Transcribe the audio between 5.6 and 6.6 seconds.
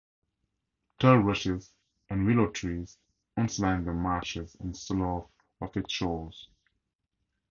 of its shores.